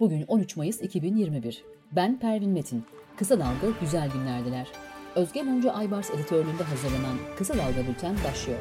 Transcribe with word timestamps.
Bugün 0.00 0.24
13 0.28 0.56
Mayıs 0.56 0.82
2021. 0.82 1.64
Ben 1.92 2.18
Pervin 2.18 2.50
Metin. 2.50 2.84
Kısa 3.16 3.38
Dalga 3.38 3.78
güzel 3.80 4.10
günlerdiler. 4.10 4.66
Özge 5.14 5.42
Mumcu 5.42 5.72
Aybars 5.72 6.10
editörlüğünde 6.10 6.62
hazırlanan 6.62 7.18
Kısa 7.36 7.54
Dalga 7.54 7.88
Bülten 7.88 8.16
başlıyor. 8.28 8.58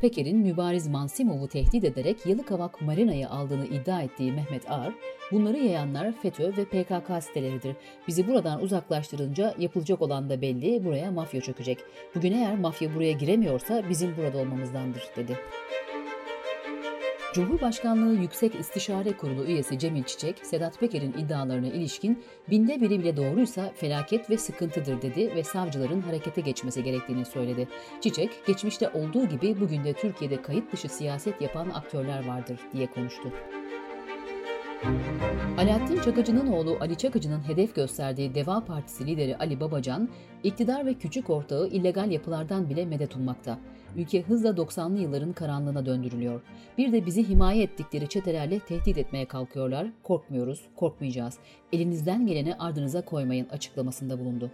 Peker'in 0.00 0.38
Mübariz 0.38 0.88
Mansimov'u 0.88 1.48
tehdit 1.48 1.84
ederek 1.84 2.26
Yalıkavak 2.26 2.80
Marina'yı 2.82 3.28
aldığını 3.28 3.66
iddia 3.66 4.02
ettiği 4.02 4.32
Mehmet 4.32 4.70
Ağar, 4.70 4.94
bunları 5.32 5.58
yayanlar 5.58 6.12
FETÖ 6.12 6.56
ve 6.56 6.64
PKK 6.64 7.24
siteleridir. 7.24 7.76
Bizi 8.08 8.28
buradan 8.28 8.62
uzaklaştırınca 8.62 9.54
yapılacak 9.58 10.02
olan 10.02 10.30
da 10.30 10.40
belli, 10.40 10.84
buraya 10.84 11.10
mafya 11.10 11.40
çökecek. 11.40 11.78
Bugün 12.14 12.32
eğer 12.32 12.58
mafya 12.58 12.94
buraya 12.94 13.12
giremiyorsa 13.12 13.82
bizim 13.88 14.16
burada 14.16 14.38
olmamızdandır, 14.38 15.02
dedi. 15.16 15.38
Cumhurbaşkanlığı 17.34 18.14
Yüksek 18.14 18.54
İstişare 18.54 19.16
Kurulu 19.16 19.44
üyesi 19.44 19.78
Cemil 19.78 20.02
Çiçek, 20.02 20.46
Sedat 20.46 20.80
Peker'in 20.80 21.12
iddialarına 21.12 21.66
ilişkin 21.66 22.24
binde 22.50 22.80
biri 22.80 23.00
bile 23.00 23.16
doğruysa 23.16 23.72
felaket 23.74 24.30
ve 24.30 24.38
sıkıntıdır 24.38 25.02
dedi 25.02 25.32
ve 25.36 25.44
savcıların 25.44 26.00
harekete 26.00 26.40
geçmesi 26.40 26.84
gerektiğini 26.84 27.24
söyledi. 27.24 27.68
Çiçek, 28.00 28.30
geçmişte 28.46 28.88
olduğu 28.88 29.28
gibi 29.28 29.60
bugün 29.60 29.84
de 29.84 29.92
Türkiye'de 29.92 30.42
kayıt 30.42 30.72
dışı 30.72 30.88
siyaset 30.88 31.40
yapan 31.40 31.70
aktörler 31.70 32.26
vardır 32.26 32.60
diye 32.72 32.86
konuştu. 32.86 33.32
Alaaddin 35.58 36.00
Çakıcı'nın 36.00 36.46
oğlu 36.46 36.76
Ali 36.80 36.96
Çakıcı'nın 36.96 37.48
hedef 37.48 37.74
gösterdiği 37.74 38.34
Deva 38.34 38.64
Partisi 38.64 39.06
lideri 39.06 39.36
Ali 39.36 39.60
Babacan, 39.60 40.08
iktidar 40.42 40.86
ve 40.86 40.94
küçük 40.94 41.30
ortağı 41.30 41.68
illegal 41.68 42.10
yapılardan 42.10 42.70
bile 42.70 42.86
medet 42.86 43.16
ummakta. 43.16 43.58
Ülke 43.96 44.22
hızla 44.22 44.48
90'lı 44.48 44.98
yılların 44.98 45.32
karanlığına 45.32 45.86
döndürülüyor. 45.86 46.40
Bir 46.78 46.92
de 46.92 47.06
bizi 47.06 47.28
himaye 47.28 47.62
ettikleri 47.62 48.08
çetelerle 48.08 48.58
tehdit 48.58 48.98
etmeye 48.98 49.28
kalkıyorlar. 49.28 49.86
Korkmuyoruz, 50.02 50.60
korkmayacağız. 50.76 51.38
Elinizden 51.72 52.26
geleni 52.26 52.54
ardınıza 52.54 53.04
koymayın 53.04 53.48
açıklamasında 53.48 54.20
bulundu. 54.20 54.50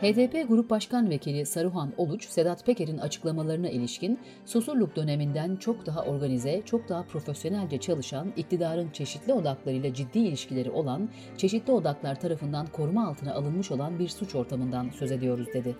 HDP 0.00 0.48
Grup 0.48 0.70
Başkan 0.70 1.10
Vekili 1.10 1.46
Saruhan 1.46 1.92
Oluç, 1.96 2.28
Sedat 2.28 2.66
Peker'in 2.66 2.98
açıklamalarına 2.98 3.68
ilişkin 3.68 4.18
Susurluk 4.46 4.96
döneminden 4.96 5.56
çok 5.56 5.86
daha 5.86 6.02
organize, 6.02 6.62
çok 6.64 6.88
daha 6.88 7.02
profesyonelce 7.02 7.78
çalışan, 7.78 8.32
iktidarın 8.36 8.90
çeşitli 8.90 9.32
odaklarıyla 9.32 9.94
ciddi 9.94 10.18
ilişkileri 10.18 10.70
olan, 10.70 11.08
çeşitli 11.36 11.72
odaklar 11.72 12.20
tarafından 12.20 12.66
koruma 12.66 13.08
altına 13.08 13.34
alınmış 13.34 13.70
olan 13.70 13.98
bir 13.98 14.08
suç 14.08 14.34
ortamından 14.34 14.90
söz 14.90 15.12
ediyoruz 15.12 15.46
dedi. 15.54 15.76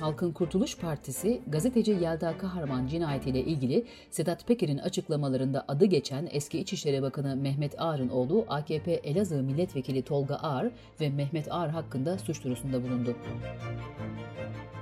Halkın 0.00 0.32
Kurtuluş 0.32 0.76
Partisi, 0.76 1.40
gazeteci 1.46 1.90
Yelda 1.90 2.38
Kahraman 2.38 2.86
cinayetiyle 2.86 3.40
ilgili 3.40 3.86
Sedat 4.10 4.46
Peker'in 4.46 4.78
açıklamalarında 4.78 5.64
adı 5.68 5.84
geçen 5.84 6.28
eski 6.30 6.58
İçişleri 6.58 7.02
Bakanı 7.02 7.36
Mehmet 7.36 7.80
Ağar'ın 7.80 8.08
oğlu 8.08 8.46
AKP 8.48 8.92
Elazığ 8.92 9.42
Milletvekili 9.42 10.02
Tolga 10.02 10.34
Ağar 10.34 10.70
ve 11.00 11.08
Mehmet 11.08 11.52
Ağar 11.52 11.70
hakkında 11.70 12.18
suç 12.18 12.44
duyurusunda 12.44 12.82
bulundu. 12.82 13.16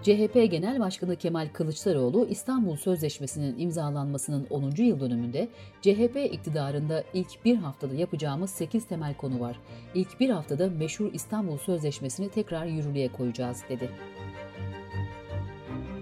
CHP 0.02 0.50
Genel 0.50 0.80
Başkanı 0.80 1.16
Kemal 1.16 1.48
Kılıçdaroğlu 1.52 2.26
İstanbul 2.30 2.76
Sözleşmesi'nin 2.76 3.58
imzalanmasının 3.58 4.46
10. 4.50 4.70
yıl 4.76 5.00
dönümünde 5.00 5.48
CHP 5.82 6.16
iktidarında 6.32 7.04
ilk 7.14 7.44
bir 7.44 7.56
haftada 7.56 7.94
yapacağımız 7.94 8.50
8 8.50 8.84
temel 8.84 9.14
konu 9.14 9.40
var. 9.40 9.56
İlk 9.94 10.20
bir 10.20 10.30
haftada 10.30 10.70
meşhur 10.70 11.12
İstanbul 11.12 11.58
Sözleşmesi'ni 11.58 12.28
tekrar 12.28 12.66
yürürlüğe 12.66 13.08
koyacağız 13.08 13.62
dedi. 13.68 13.90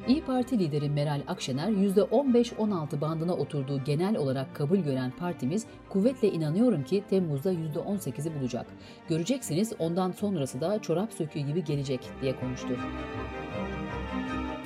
İyi 0.09 0.25
Parti 0.25 0.59
lideri 0.59 0.91
Meral 0.91 1.21
Akşener 1.27 1.69
%15-16 1.69 3.01
bandına 3.01 3.35
oturduğu 3.35 3.85
genel 3.85 4.17
olarak 4.17 4.55
kabul 4.55 4.79
gören 4.79 5.11
partimiz 5.11 5.67
kuvvetle 5.89 6.33
inanıyorum 6.33 6.85
ki 6.85 7.03
Temmuz'da 7.11 7.53
%18'i 7.53 8.41
bulacak. 8.41 8.67
Göreceksiniz 9.09 9.73
ondan 9.79 10.13
sonrası 10.13 10.61
da 10.61 10.83
çorap 10.83 11.13
söküğü 11.13 11.41
gibi 11.41 11.65
gelecek 11.65 12.01
diye 12.23 12.37
konuştu. 12.37 12.77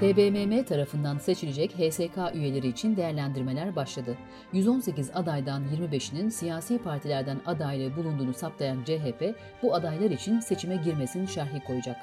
TBMM 0.00 0.62
tarafından 0.62 1.18
seçilecek 1.18 1.72
HSK 1.78 2.34
üyeleri 2.34 2.68
için 2.68 2.96
değerlendirmeler 2.96 3.76
başladı. 3.76 4.16
118 4.52 5.10
adaydan 5.14 5.62
25'inin 5.64 6.28
siyasi 6.28 6.78
partilerden 6.78 7.40
adaylığı 7.46 7.96
bulunduğunu 7.96 8.34
saptayan 8.34 8.84
CHP, 8.84 9.34
bu 9.62 9.74
adaylar 9.74 10.10
için 10.10 10.40
seçime 10.40 10.76
girmesini 10.76 11.28
şerhi 11.28 11.64
koyacak. 11.64 11.96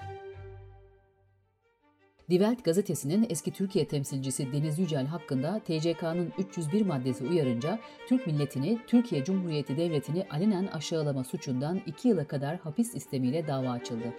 Die 2.29 2.39
Welt 2.39 2.63
gazetesinin 2.63 3.25
eski 3.29 3.51
Türkiye 3.51 3.87
temsilcisi 3.87 4.53
Deniz 4.53 4.79
Yücel 4.79 5.05
hakkında 5.05 5.59
TCK'nın 5.59 6.33
301 6.37 6.85
maddesi 6.85 7.23
uyarınca 7.27 7.79
Türk 8.07 8.27
milletini, 8.27 8.79
Türkiye 8.87 9.23
Cumhuriyeti 9.23 9.77
Devleti'ni 9.77 10.25
alenen 10.29 10.67
aşağılama 10.67 11.23
suçundan 11.23 11.81
2 11.85 12.07
yıla 12.07 12.27
kadar 12.27 12.57
hapis 12.57 12.95
istemiyle 12.95 13.47
dava 13.47 13.69
açıldı. 13.69 14.13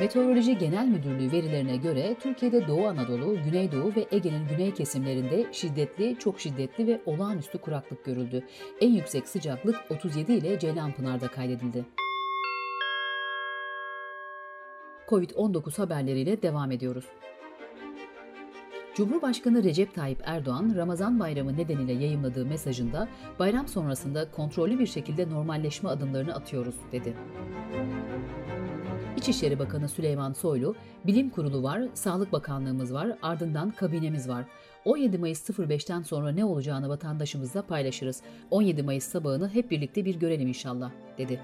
Meteoroloji 0.00 0.58
Genel 0.58 0.86
Müdürlüğü 0.86 1.32
verilerine 1.32 1.76
göre 1.76 2.16
Türkiye'de 2.20 2.68
Doğu 2.68 2.86
Anadolu, 2.86 3.42
Güneydoğu 3.44 3.92
ve 3.96 4.06
Ege'nin 4.10 4.48
güney 4.48 4.74
kesimlerinde 4.74 5.46
şiddetli, 5.52 6.16
çok 6.18 6.40
şiddetli 6.40 6.86
ve 6.86 7.00
olağanüstü 7.06 7.58
kuraklık 7.58 8.04
görüldü. 8.04 8.44
En 8.80 8.90
yüksek 8.90 9.28
sıcaklık 9.28 9.76
37 9.90 10.32
ile 10.32 10.58
Ceylanpınar'da 10.58 11.28
kaydedildi. 11.28 11.84
Covid-19 15.08 15.76
haberleriyle 15.76 16.42
devam 16.42 16.70
ediyoruz. 16.70 17.04
Cumhurbaşkanı 18.94 19.64
Recep 19.64 19.94
Tayyip 19.94 20.22
Erdoğan, 20.24 20.72
Ramazan 20.76 21.20
bayramı 21.20 21.56
nedeniyle 21.56 21.92
yayımladığı 21.92 22.46
mesajında 22.46 23.08
bayram 23.38 23.68
sonrasında 23.68 24.30
kontrollü 24.30 24.78
bir 24.78 24.86
şekilde 24.86 25.30
normalleşme 25.30 25.88
adımlarını 25.88 26.34
atıyoruz 26.34 26.74
dedi. 26.92 27.14
İçişleri 29.16 29.58
Bakanı 29.58 29.88
Süleyman 29.88 30.32
Soylu, 30.32 30.74
Bilim 31.06 31.30
Kurulu 31.30 31.62
var, 31.62 31.82
Sağlık 31.94 32.32
Bakanlığımız 32.32 32.94
var, 32.94 33.18
ardından 33.22 33.70
kabinemiz 33.70 34.28
var. 34.28 34.44
17 34.84 35.18
Mayıs 35.18 35.50
05'ten 35.50 36.02
sonra 36.02 36.32
ne 36.32 36.44
olacağını 36.44 36.88
vatandaşımızla 36.88 37.62
paylaşırız. 37.62 38.22
17 38.50 38.82
Mayıs 38.82 39.04
sabahını 39.04 39.48
hep 39.48 39.70
birlikte 39.70 40.04
bir 40.04 40.14
görelim 40.14 40.48
inşallah, 40.48 40.90
dedi. 41.18 41.40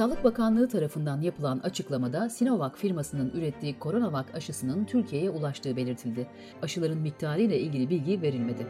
Sağlık 0.00 0.24
Bakanlığı 0.24 0.68
tarafından 0.68 1.20
yapılan 1.20 1.58
açıklamada 1.58 2.30
Sinovac 2.30 2.72
firmasının 2.76 3.30
ürettiği 3.30 3.76
Coronavac 3.80 4.26
aşısının 4.34 4.84
Türkiye'ye 4.84 5.30
ulaştığı 5.30 5.76
belirtildi. 5.76 6.26
Aşıların 6.62 6.98
miktarı 6.98 7.42
ile 7.42 7.60
ilgili 7.60 7.90
bilgi 7.90 8.22
verilmedi. 8.22 8.66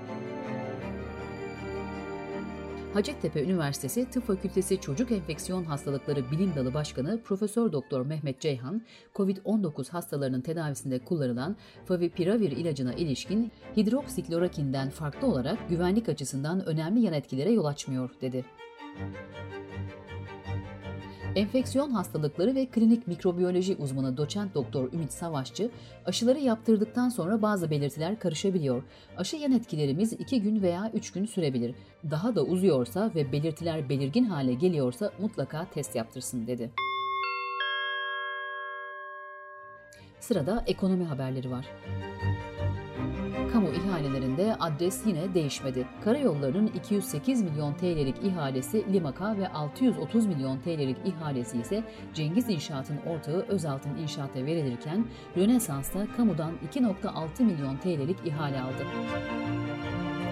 Hacettepe 2.94 3.44
Üniversitesi 3.44 4.10
Tıp 4.10 4.26
Fakültesi 4.26 4.80
Çocuk 4.80 5.12
Enfeksiyon 5.12 5.64
Hastalıkları 5.64 6.30
Bilim 6.30 6.54
Dalı 6.56 6.74
Başkanı 6.74 7.22
Profesör 7.22 7.72
Doktor 7.72 8.06
Mehmet 8.06 8.40
Ceyhan, 8.40 8.82
COVID-19 9.14 9.90
hastalarının 9.90 10.40
tedavisinde 10.40 10.98
kullanılan 10.98 11.56
Favipiravir 11.84 12.50
ilacına 12.50 12.92
ilişkin 12.92 13.52
hidroksiklorokinden 13.76 14.90
farklı 14.90 15.28
olarak 15.28 15.68
güvenlik 15.68 16.08
açısından 16.08 16.66
önemli 16.66 17.00
yan 17.00 17.14
etkilere 17.14 17.52
yol 17.52 17.64
açmıyor 17.64 18.10
dedi. 18.20 18.44
Enfeksiyon 21.36 21.90
hastalıkları 21.90 22.54
ve 22.54 22.66
klinik 22.66 23.06
mikrobiyoloji 23.06 23.76
uzmanı 23.76 24.16
doçent 24.16 24.54
doktor 24.54 24.92
Ümit 24.92 25.12
Savaşçı, 25.12 25.70
aşıları 26.06 26.38
yaptırdıktan 26.38 27.08
sonra 27.08 27.42
bazı 27.42 27.70
belirtiler 27.70 28.18
karışabiliyor. 28.18 28.82
Aşı 29.16 29.36
yan 29.36 29.52
etkilerimiz 29.52 30.12
2 30.12 30.42
gün 30.42 30.62
veya 30.62 30.90
3 30.94 31.12
gün 31.12 31.26
sürebilir. 31.26 31.74
Daha 32.10 32.34
da 32.34 32.42
uzuyorsa 32.42 33.10
ve 33.14 33.32
belirtiler 33.32 33.88
belirgin 33.88 34.24
hale 34.24 34.54
geliyorsa 34.54 35.10
mutlaka 35.18 35.66
test 35.70 35.96
yaptırsın 35.96 36.46
dedi. 36.46 36.70
Sırada 40.20 40.64
ekonomi 40.66 41.04
haberleri 41.04 41.50
var. 41.50 41.66
İhalelerinde 43.90 44.56
adres 44.60 45.06
yine 45.06 45.34
değişmedi. 45.34 45.86
Karayollarının 46.04 46.66
208 46.66 47.42
milyon 47.42 47.74
TL'lik 47.74 48.24
ihalesi 48.24 48.92
Limak'a 48.92 49.36
ve 49.36 49.48
630 49.48 50.26
milyon 50.26 50.58
TL'lik 50.58 50.96
ihalesi 51.04 51.58
ise 51.58 51.84
Cengiz 52.14 52.48
İnşaat'ın 52.48 52.96
ortağı 52.96 53.46
Özaltın 53.48 53.96
İnşaat'a 53.96 54.46
verilirken 54.46 55.06
Rönesans'ta 55.36 56.06
kamudan 56.16 56.52
2.6 56.72 57.42
milyon 57.42 57.76
TL'lik 57.76 58.26
ihale 58.26 58.60
aldı. 58.60 58.86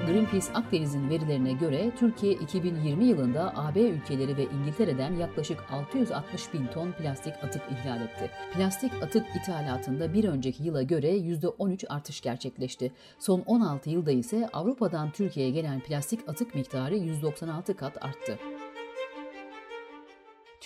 Greenpeace 0.08 0.52
Akdeniz'in 0.54 1.10
verilerine 1.10 1.52
göre 1.52 1.90
Türkiye 1.98 2.32
2020 2.32 3.04
yılında 3.04 3.52
AB 3.56 3.80
ülkeleri 3.80 4.36
ve 4.36 4.44
İngiltere'den 4.44 5.12
yaklaşık 5.12 5.58
660 5.70 6.54
bin 6.54 6.66
ton 6.66 6.92
plastik 6.92 7.34
atık 7.42 7.62
ihlal 7.70 8.00
etti. 8.00 8.30
Plastik 8.54 9.02
atık 9.02 9.26
ithalatında 9.36 10.12
bir 10.12 10.24
önceki 10.24 10.62
yıla 10.62 10.82
göre 10.82 11.16
%13 11.16 11.88
artış 11.88 12.20
gerçekleşti. 12.20 12.92
Son 13.18 13.40
16 13.40 13.90
yılda 13.90 14.10
ise 14.10 14.48
Avrupa'dan 14.52 15.10
Türkiye'ye 15.10 15.52
gelen 15.52 15.80
plastik 15.80 16.28
atık 16.28 16.54
miktarı 16.54 16.96
196 16.96 17.76
kat 17.76 18.04
arttı. 18.04 18.38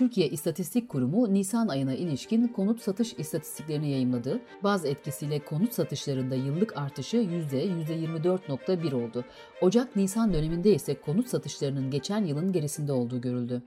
Türkiye 0.02 0.28
İstatistik 0.28 0.88
Kurumu 0.88 1.34
Nisan 1.34 1.68
ayına 1.68 1.94
ilişkin 1.94 2.48
konut 2.48 2.80
satış 2.80 3.14
istatistiklerini 3.18 3.90
yayımladı. 3.90 4.40
Bazı 4.62 4.88
etkisiyle 4.88 5.38
konut 5.38 5.72
satışlarında 5.74 6.34
yıllık 6.34 6.76
artışı 6.76 7.16
%24.1 7.16 8.94
oldu. 8.94 9.24
Ocak-Nisan 9.60 10.34
döneminde 10.34 10.74
ise 10.74 10.94
konut 11.00 11.28
satışlarının 11.28 11.90
geçen 11.90 12.24
yılın 12.24 12.52
gerisinde 12.52 12.92
olduğu 12.92 13.20
görüldü. 13.20 13.62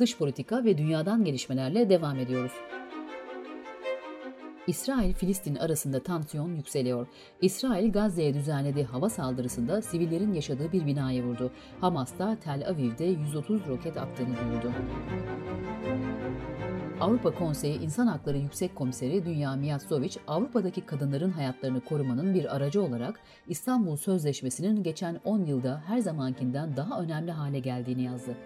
Dış 0.00 0.18
politika 0.18 0.64
ve 0.64 0.78
dünyadan 0.78 1.24
gelişmelerle 1.24 1.90
devam 1.90 2.18
ediyoruz. 2.18 2.52
İsrail-Filistin 4.66 5.56
arasında 5.56 6.02
tansiyon 6.02 6.54
yükseliyor. 6.54 7.06
İsrail 7.42 7.92
Gazze'ye 7.92 8.34
düzenlediği 8.34 8.84
hava 8.84 9.08
saldırısında 9.08 9.82
sivillerin 9.82 10.32
yaşadığı 10.32 10.72
bir 10.72 10.86
binayı 10.86 11.24
vurdu. 11.24 11.52
Hamas 11.80 12.18
da 12.18 12.36
Tel 12.44 12.68
Aviv'de 12.68 13.04
130 13.04 13.66
roket 13.68 13.96
attığını 13.96 14.36
duyurdu. 14.36 14.72
Avrupa 17.00 17.34
Konseyi 17.34 17.80
İnsan 17.80 18.06
Hakları 18.06 18.38
Yüksek 18.38 18.76
Komiseri 18.76 19.24
Dünya 19.24 19.56
Miyasovic, 19.56 20.16
Avrupa'daki 20.26 20.80
kadınların 20.80 21.30
hayatlarını 21.30 21.80
korumanın 21.80 22.34
bir 22.34 22.56
aracı 22.56 22.82
olarak 22.82 23.20
İstanbul 23.48 23.96
Sözleşmesi'nin 23.96 24.82
geçen 24.82 25.20
10 25.24 25.44
yılda 25.44 25.82
her 25.86 25.98
zamankinden 25.98 26.76
daha 26.76 27.00
önemli 27.00 27.32
hale 27.32 27.58
geldiğini 27.58 28.02
yazdı. 28.02 28.36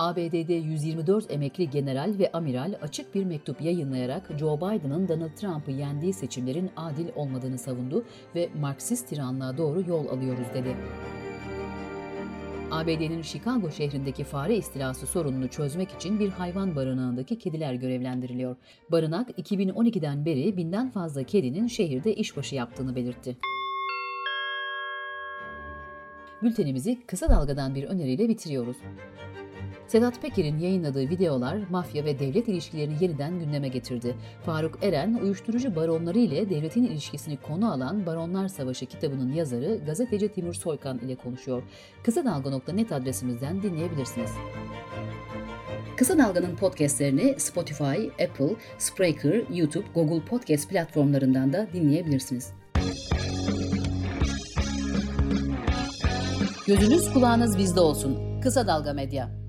ABD'de 0.00 0.54
124 0.54 1.30
emekli 1.30 1.70
general 1.70 2.14
ve 2.18 2.32
amiral 2.32 2.74
açık 2.82 3.14
bir 3.14 3.24
mektup 3.24 3.62
yayınlayarak 3.62 4.30
Joe 4.38 4.56
Biden'ın 4.56 5.08
Donald 5.08 5.34
Trump'ı 5.36 5.70
yendiği 5.70 6.12
seçimlerin 6.12 6.70
adil 6.76 7.06
olmadığını 7.16 7.58
savundu 7.58 8.04
ve 8.34 8.48
Marksist 8.60 9.08
tiranlığa 9.08 9.58
doğru 9.58 9.84
yol 9.88 10.08
alıyoruz 10.08 10.46
dedi. 10.54 10.76
ABD'nin 12.70 13.22
Chicago 13.22 13.70
şehrindeki 13.70 14.24
fare 14.24 14.56
istilası 14.56 15.06
sorununu 15.06 15.48
çözmek 15.48 15.90
için 15.90 16.20
bir 16.20 16.28
hayvan 16.28 16.76
barınağındaki 16.76 17.38
kediler 17.38 17.74
görevlendiriliyor. 17.74 18.56
Barınak 18.92 19.30
2012'den 19.30 20.24
beri 20.24 20.56
binden 20.56 20.90
fazla 20.90 21.22
kedinin 21.22 21.66
şehirde 21.66 22.14
işbaşı 22.14 22.54
yaptığını 22.54 22.96
belirtti. 22.96 23.36
Bültenimizi 26.42 26.98
kısa 27.06 27.28
dalgadan 27.28 27.74
bir 27.74 27.84
öneriyle 27.84 28.28
bitiriyoruz. 28.28 28.76
Sedat 29.90 30.22
Peker'in 30.22 30.58
yayınladığı 30.58 31.10
videolar 31.10 31.58
mafya 31.70 32.04
ve 32.04 32.18
devlet 32.18 32.48
ilişkilerini 32.48 32.94
yeniden 33.00 33.38
gündeme 33.38 33.68
getirdi. 33.68 34.14
Faruk 34.44 34.84
Eren, 34.84 35.14
uyuşturucu 35.22 35.76
baronları 35.76 36.18
ile 36.18 36.50
devletin 36.50 36.84
ilişkisini 36.84 37.36
konu 37.36 37.72
alan 37.72 38.06
Baronlar 38.06 38.48
Savaşı 38.48 38.86
kitabının 38.86 39.32
yazarı 39.32 39.80
gazeteci 39.86 40.28
Timur 40.28 40.54
Soykan 40.54 40.98
ile 40.98 41.14
konuşuyor. 41.14 41.62
Kısa 42.02 42.24
Dalga.net 42.24 42.92
adresimizden 42.92 43.62
dinleyebilirsiniz. 43.62 44.30
Kısa 45.96 46.18
Dalga'nın 46.18 46.56
podcastlerini 46.56 47.34
Spotify, 47.38 48.24
Apple, 48.24 48.56
Spreaker, 48.78 49.42
YouTube, 49.54 49.86
Google 49.94 50.24
Podcast 50.24 50.68
platformlarından 50.70 51.52
da 51.52 51.66
dinleyebilirsiniz. 51.72 52.52
Gözünüz 56.66 57.12
kulağınız 57.12 57.58
bizde 57.58 57.80
olsun. 57.80 58.40
Kısa 58.40 58.66
Dalga 58.66 58.92
Medya. 58.92 59.39